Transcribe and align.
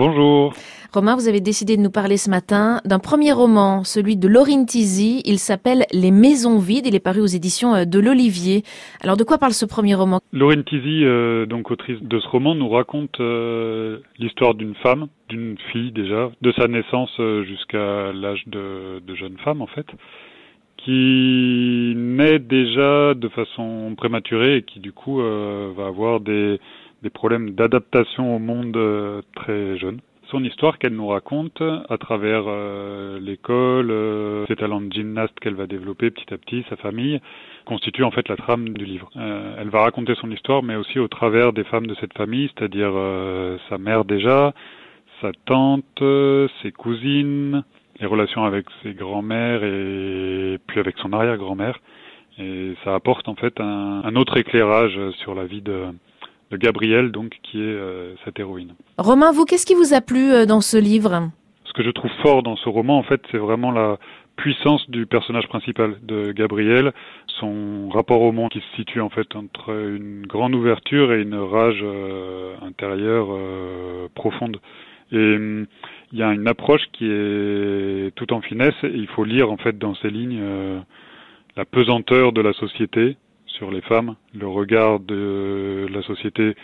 Bonjour. 0.00 0.54
Romain, 0.94 1.14
vous 1.14 1.28
avez 1.28 1.42
décidé 1.42 1.76
de 1.76 1.82
nous 1.82 1.90
parler 1.90 2.16
ce 2.16 2.30
matin 2.30 2.80
d'un 2.86 3.00
premier 3.00 3.32
roman, 3.32 3.84
celui 3.84 4.16
de 4.16 4.28
Laurine 4.28 4.64
Tizi. 4.64 5.20
Il 5.26 5.38
s'appelle 5.38 5.84
Les 5.92 6.10
Maisons 6.10 6.58
Vides. 6.58 6.86
Il 6.86 6.94
est 6.94 7.04
paru 7.04 7.20
aux 7.20 7.26
éditions 7.26 7.74
euh, 7.74 7.84
de 7.84 8.00
l'Olivier. 8.00 8.62
Alors, 9.02 9.18
de 9.18 9.24
quoi 9.24 9.36
parle 9.36 9.52
ce 9.52 9.66
premier 9.66 9.94
roman? 9.94 10.20
Laurine 10.32 10.64
Tizi, 10.64 11.04
euh, 11.04 11.44
donc 11.44 11.70
autrice 11.70 12.00
de 12.00 12.18
ce 12.18 12.26
roman, 12.28 12.54
nous 12.54 12.70
raconte 12.70 13.20
euh, 13.20 13.98
l'histoire 14.18 14.54
d'une 14.54 14.74
femme, 14.76 15.08
d'une 15.28 15.58
fille 15.70 15.92
déjà, 15.92 16.30
de 16.40 16.50
sa 16.52 16.66
naissance 16.66 17.14
jusqu'à 17.46 18.10
l'âge 18.14 18.44
de, 18.46 19.02
de 19.06 19.14
jeune 19.14 19.36
femme 19.44 19.60
en 19.60 19.66
fait, 19.66 19.86
qui 20.84 21.92
naît 21.94 22.38
déjà 22.38 23.14
de 23.14 23.28
façon 23.28 23.94
prématurée 23.96 24.56
et 24.56 24.62
qui 24.62 24.80
du 24.80 24.92
coup 24.92 25.20
euh, 25.20 25.72
va 25.76 25.88
avoir 25.88 26.20
des, 26.20 26.58
des 27.02 27.10
problèmes 27.10 27.50
d'adaptation 27.50 28.34
au 28.34 28.38
monde 28.38 28.76
euh, 28.76 29.22
très 29.34 29.76
jeune. 29.78 30.00
Son 30.30 30.44
histoire 30.44 30.78
qu'elle 30.78 30.94
nous 30.94 31.08
raconte 31.08 31.60
à 31.60 31.98
travers 31.98 32.44
euh, 32.46 33.18
l'école, 33.18 33.90
euh, 33.90 34.46
ses 34.46 34.54
talents 34.54 34.80
de 34.80 34.92
gymnaste 34.92 35.38
qu'elle 35.40 35.56
va 35.56 35.66
développer 35.66 36.12
petit 36.12 36.32
à 36.32 36.38
petit, 36.38 36.64
sa 36.70 36.76
famille, 36.76 37.20
constitue 37.64 38.04
en 38.04 38.12
fait 38.12 38.28
la 38.28 38.36
trame 38.36 38.68
du 38.68 38.84
livre. 38.84 39.10
Euh, 39.16 39.56
elle 39.58 39.70
va 39.70 39.82
raconter 39.82 40.14
son 40.14 40.30
histoire, 40.30 40.62
mais 40.62 40.76
aussi 40.76 41.00
au 41.00 41.08
travers 41.08 41.52
des 41.52 41.64
femmes 41.64 41.88
de 41.88 41.96
cette 41.96 42.16
famille, 42.16 42.48
c'est-à-dire 42.54 42.92
euh, 42.94 43.58
sa 43.68 43.78
mère 43.78 44.04
déjà, 44.04 44.54
sa 45.20 45.32
tante, 45.46 46.00
ses 46.62 46.70
cousines, 46.70 47.64
les 47.98 48.06
relations 48.06 48.44
avec 48.44 48.66
ses 48.84 48.94
grands-mères 48.94 49.64
et 49.64 50.58
puis 50.68 50.78
avec 50.78 50.96
son 50.98 51.12
arrière-grand-mère. 51.12 51.80
Et 52.38 52.74
ça 52.84 52.94
apporte 52.94 53.28
en 53.28 53.34
fait 53.34 53.60
un, 53.60 54.02
un 54.04 54.14
autre 54.14 54.36
éclairage 54.36 54.96
sur 55.18 55.34
la 55.34 55.44
vie 55.44 55.60
de, 55.60 55.86
de 56.50 56.56
Gabrielle, 56.56 57.10
donc 57.10 57.38
qui 57.42 57.58
est 57.58 57.62
euh, 57.62 58.14
cette 58.24 58.38
héroïne. 58.38 58.74
Romain, 58.98 59.32
vous, 59.32 59.44
qu'est-ce 59.44 59.66
qui 59.66 59.74
vous 59.74 59.94
a 59.94 60.00
plu 60.00 60.32
euh, 60.32 60.46
dans 60.46 60.60
ce 60.60 60.76
livre? 60.76 61.30
Ce 61.64 61.72
que 61.72 61.82
je 61.82 61.90
trouve 61.90 62.10
fort 62.22 62.42
dans 62.42 62.56
ce 62.56 62.68
roman, 62.68 62.98
en 62.98 63.02
fait, 63.02 63.22
c'est 63.30 63.38
vraiment 63.38 63.70
la 63.70 63.98
puissance 64.36 64.88
du 64.88 65.06
personnage 65.06 65.46
principal 65.48 65.96
de 66.02 66.32
Gabrielle, 66.32 66.92
son 67.38 67.88
rapport 67.90 68.22
au 68.22 68.32
monde 68.32 68.50
qui 68.50 68.60
se 68.60 68.76
situe 68.76 69.00
en 69.00 69.10
fait 69.10 69.36
entre 69.36 69.70
une 69.70 70.26
grande 70.26 70.54
ouverture 70.54 71.12
et 71.12 71.20
une 71.20 71.34
rage 71.34 71.80
euh, 71.82 72.54
intérieure 72.62 73.28
euh, 73.30 74.08
profonde. 74.14 74.58
Et 75.12 75.16
hum, 75.36 75.66
il 76.12 76.18
y 76.18 76.22
a 76.22 76.32
une 76.32 76.48
approche 76.48 76.82
qui 76.92 77.06
est 77.06 78.14
tout 78.16 78.32
en 78.32 78.40
finesse. 78.40 78.74
Et 78.82 78.94
il 78.94 79.08
faut 79.08 79.24
lire 79.24 79.50
en 79.50 79.56
fait 79.56 79.78
dans 79.78 79.94
ces 79.96 80.10
lignes 80.10 80.40
euh, 80.40 80.80
la 81.56 81.64
pesanteur 81.64 82.32
de 82.32 82.40
la 82.40 82.52
société 82.52 83.16
sur 83.60 83.70
les 83.70 83.82
femmes, 83.82 84.16
le 84.32 84.48
regard 84.48 85.00
de 85.00 85.86
la 85.92 86.00
société 86.02 86.54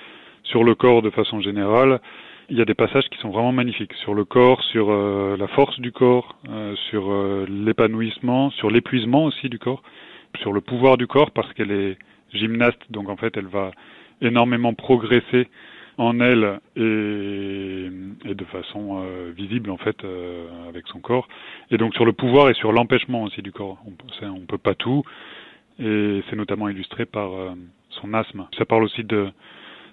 sur 0.44 0.64
le 0.64 0.75
corps 0.75 1.03
de 1.03 1.11
façon 1.11 1.42
générale. 1.42 2.00
Il 2.48 2.56
y 2.56 2.62
a 2.62 2.64
des 2.64 2.75
passages 2.75 3.06
qui 3.11 3.19
sont 3.19 3.28
vraiment 3.28 3.53
magnifiques 3.53 3.92
sur 4.03 4.14
le 4.14 4.25
corps, 4.25 4.62
sur 4.72 4.86
euh, 4.91 5.36
la 5.36 5.47
force 5.48 5.78
du 5.78 5.92
corps, 5.92 6.36
euh, 6.48 6.75
sur 6.88 7.12
euh, 7.12 7.44
l'épanouissement, 7.50 8.48
sur 8.53 8.70
l'épuisement 8.70 9.25
aussi 9.25 9.50
du 9.50 9.58
corps, 9.58 9.83
sur 10.41 10.55
le 10.55 10.62
pouvoir 10.62 10.97
du 10.97 11.06
corps 11.06 11.33
parce 11.33 11.53
qu'elle 11.53 11.70
est 11.70 11.98
gymnaste, 12.33 12.80
donc 12.88 13.10
en 13.10 13.16
fait 13.16 13.36
elle 13.36 13.48
va 13.48 13.72
énormément 14.22 14.72
progresser 14.72 15.48
en 15.98 16.19
elle 16.20 16.60
et, 16.77 17.91
de 18.41 18.44
façon 18.53 19.03
visible 19.34 19.70
en 19.70 19.78
fait 19.78 19.97
avec 20.69 20.86
son 20.88 21.00
corps. 21.00 21.27
Et 21.70 21.77
donc 21.78 21.94
sur 21.94 22.05
le 22.05 22.12
pouvoir 22.12 22.48
et 22.50 22.55
sur 22.55 22.72
l'empêchement 22.72 23.22
aussi 23.25 23.42
du 23.42 23.53
corps. 23.53 23.78
On, 23.86 24.27
on 24.28 24.47
peut 24.47 24.58
pas 24.58 24.75
tout 24.75 25.05
et 25.78 26.22
c'est 26.28 26.36
notamment 26.36 26.69
illustré 26.69 27.05
par 27.06 27.32
euh, 27.34 27.50
son 27.91 28.12
asthme. 28.14 28.46
Ça 28.58 28.64
parle 28.64 28.84
aussi 28.84 29.05
de 29.05 29.28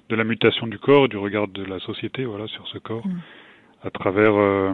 de 0.09 0.15
la 0.15 0.23
mutation 0.25 0.67
du 0.67 0.77
corps, 0.79 1.07
du 1.07 1.17
regard 1.17 1.47
de 1.47 1.63
la 1.63 1.79
société 1.79 2.25
voilà 2.25 2.47
sur 2.47 2.67
ce 2.67 2.77
corps 2.77 3.05
Mm. 3.07 3.19
à 3.87 3.89
travers 3.89 4.33
euh, 4.35 4.73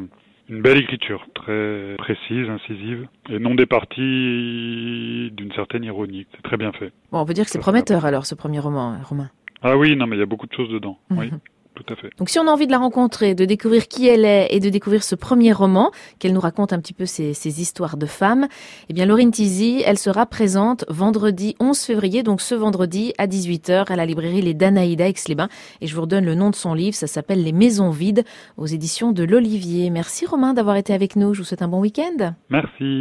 une 0.50 0.62
belle 0.64 0.80
écriture 0.80 1.26
très 1.36 1.96
précise, 2.00 2.50
incisive 2.50 3.08
et 3.30 3.38
non 3.40 3.54
départie 3.56 5.30
d'une 5.32 5.52
certaine 5.54 5.84
ironie. 5.84 6.26
C'est 6.36 6.42
très 6.42 6.58
bien 6.58 6.72
fait. 6.72 6.92
Bon, 7.12 7.20
on 7.20 7.26
peut 7.26 7.34
dire 7.34 7.46
que 7.46 7.52
c'est 7.52 7.60
prometteur 7.60 8.06
alors, 8.06 8.26
ce 8.26 8.36
premier 8.36 8.60
roman, 8.60 8.98
Romain. 9.04 9.30
Ah 9.62 9.78
oui, 9.78 9.96
non 9.96 10.08
mais 10.08 10.16
il 10.16 10.20
y 10.20 10.24
a 10.24 10.26
beaucoup 10.26 10.48
de 10.48 10.54
choses 10.54 10.70
dedans. 10.70 10.98
Oui, 11.12 11.28
Mhm. 11.32 11.40
Tout 11.84 11.94
à 11.94 11.96
fait. 11.96 12.10
Donc 12.18 12.30
si 12.30 12.40
on 12.40 12.48
a 12.48 12.52
envie 12.52 12.68
de 12.68 12.72
la 12.72 12.78
rencontrer, 12.78 13.36
de 13.36 13.46
découvrir 13.46 13.88
qui 13.88 14.08
elle 14.08 14.26
est 14.26 14.48
et 14.52 14.60
de 14.60 14.70
découvrir 14.70 15.04
ce 15.04 15.16
premier 15.16 15.54
roman, 15.54 15.92
qu'elle 16.20 16.34
nous 16.34 16.40
raconte 16.40 16.74
un 16.74 16.80
petit 16.80 16.94
peu 16.94 17.06
ses, 17.06 17.34
ses 17.34 17.62
histoires 17.62 17.98
de 17.98 18.06
femmes, 18.06 18.48
eh 18.90 18.94
bien 18.94 19.06
Laurine 19.06 19.32
Tizi, 19.32 19.82
elle 19.86 19.98
sera 19.98 20.26
présente 20.26 20.86
vendredi 20.90 21.56
11 21.60 21.80
février, 21.80 22.24
donc 22.24 22.42
ce 22.42 22.56
vendredi 22.56 23.14
à 23.18 23.28
18h 23.28 23.92
à 23.92 23.96
la 23.96 24.06
librairie 24.06 24.42
Les 24.42 24.54
Danaïda 24.54 25.08
Aix-les-Bains. 25.08 25.50
Et 25.82 25.88
je 25.88 25.96
vous 25.96 26.02
redonne 26.02 26.26
le 26.26 26.36
nom 26.36 26.50
de 26.50 26.56
son 26.56 26.74
livre, 26.74 26.96
ça 26.96 27.08
s'appelle 27.08 27.44
Les 27.44 27.54
Maisons 27.54 27.92
Vides 27.92 28.24
aux 28.58 28.68
éditions 28.68 29.12
de 29.12 29.24
l'Olivier. 29.24 29.90
Merci 29.90 30.26
Romain 30.26 30.54
d'avoir 30.54 30.76
été 30.76 30.94
avec 30.94 31.16
nous, 31.16 31.34
je 31.34 31.40
vous 31.40 31.46
souhaite 31.46 31.62
un 31.62 31.68
bon 31.68 31.80
week-end. 31.80 32.34
Merci. 32.50 32.98